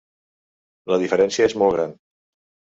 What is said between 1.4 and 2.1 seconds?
és molt gran.